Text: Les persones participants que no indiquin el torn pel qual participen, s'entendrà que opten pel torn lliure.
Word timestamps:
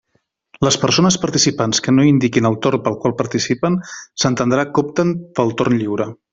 Les 0.67 0.77
persones 0.85 1.17
participants 1.25 1.81
que 1.87 1.93
no 1.97 2.07
indiquin 2.13 2.49
el 2.51 2.57
torn 2.67 2.83
pel 2.89 2.97
qual 3.05 3.15
participen, 3.21 3.79
s'entendrà 4.25 4.67
que 4.73 4.87
opten 4.87 5.17
pel 5.41 5.57
torn 5.63 5.81
lliure. 5.85 6.11